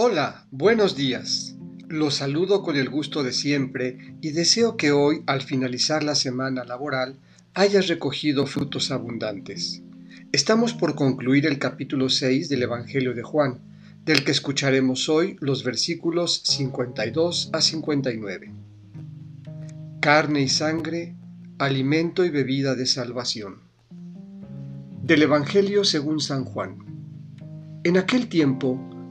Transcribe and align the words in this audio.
Hola, 0.00 0.46
buenos 0.52 0.94
días. 0.94 1.56
Los 1.88 2.14
saludo 2.14 2.62
con 2.62 2.76
el 2.76 2.88
gusto 2.88 3.24
de 3.24 3.32
siempre 3.32 4.14
y 4.20 4.30
deseo 4.30 4.76
que 4.76 4.92
hoy, 4.92 5.24
al 5.26 5.42
finalizar 5.42 6.04
la 6.04 6.14
semana 6.14 6.62
laboral, 6.62 7.18
hayas 7.52 7.88
recogido 7.88 8.46
frutos 8.46 8.92
abundantes. 8.92 9.82
Estamos 10.30 10.72
por 10.72 10.94
concluir 10.94 11.46
el 11.46 11.58
capítulo 11.58 12.10
6 12.10 12.48
del 12.48 12.62
Evangelio 12.62 13.12
de 13.12 13.24
Juan, 13.24 13.58
del 14.04 14.22
que 14.22 14.30
escucharemos 14.30 15.08
hoy 15.08 15.36
los 15.40 15.64
versículos 15.64 16.42
52 16.44 17.50
a 17.52 17.60
59. 17.60 18.52
Carne 19.98 20.42
y 20.42 20.48
sangre, 20.48 21.16
alimento 21.58 22.24
y 22.24 22.30
bebida 22.30 22.76
de 22.76 22.86
salvación. 22.86 23.62
Del 25.02 25.22
Evangelio 25.22 25.82
según 25.82 26.20
San 26.20 26.44
Juan. 26.44 27.80
En 27.82 27.96
aquel 27.96 28.28
tiempo, 28.28 28.88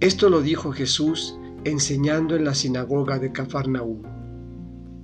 Esto 0.00 0.30
lo 0.30 0.42
dijo 0.42 0.70
Jesús 0.72 1.36
enseñando 1.64 2.36
en 2.36 2.44
la 2.44 2.54
sinagoga 2.54 3.18
de 3.18 3.32
Cafarnaúm. 3.32 4.02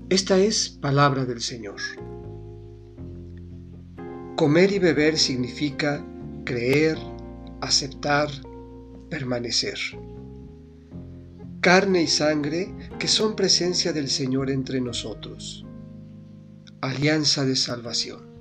Esta 0.08 0.38
es 0.38 0.68
palabra 0.68 1.24
del 1.24 1.40
Señor. 1.40 1.80
Comer 4.36 4.70
y 4.70 4.78
beber 4.78 5.18
significa 5.18 6.04
creer, 6.44 6.96
aceptar, 7.60 8.28
permanecer. 9.10 9.78
Carne 11.60 12.02
y 12.02 12.06
sangre 12.06 12.72
que 12.98 13.08
son 13.08 13.34
presencia 13.34 13.92
del 13.92 14.08
Señor 14.08 14.48
entre 14.48 14.80
nosotros. 14.80 15.66
Alianza 16.80 17.44
de 17.44 17.56
salvación. 17.56 18.33